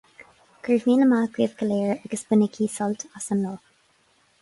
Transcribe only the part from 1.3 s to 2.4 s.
agaibh go léir, agus